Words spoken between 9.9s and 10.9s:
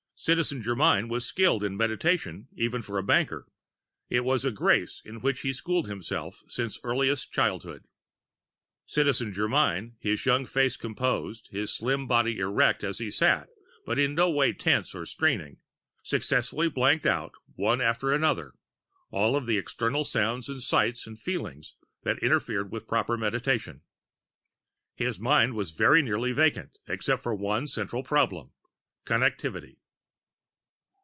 his young face